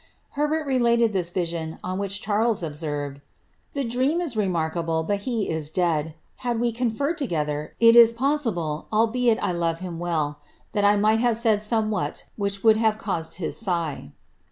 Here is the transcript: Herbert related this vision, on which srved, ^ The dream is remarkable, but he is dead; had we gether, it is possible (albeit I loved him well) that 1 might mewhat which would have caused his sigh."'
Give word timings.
Herbert 0.31 0.65
related 0.65 1.13
this 1.13 1.29
vision, 1.29 1.77
on 1.83 1.99
which 1.99 2.23
srved, 2.23 2.77
^ 3.13 3.21
The 3.73 3.83
dream 3.83 4.19
is 4.19 4.35
remarkable, 4.35 5.03
but 5.03 5.19
he 5.29 5.47
is 5.47 5.69
dead; 5.69 6.15
had 6.37 6.59
we 6.59 6.71
gether, 6.71 7.75
it 7.79 7.95
is 7.95 8.11
possible 8.11 8.87
(albeit 8.91 9.37
I 9.43 9.51
loved 9.51 9.81
him 9.81 9.99
well) 9.99 10.39
that 10.71 10.83
1 10.85 10.99
might 11.01 11.19
mewhat 11.19 12.23
which 12.35 12.63
would 12.63 12.77
have 12.77 12.97
caused 12.97 13.35
his 13.35 13.57
sigh."' 13.57 14.11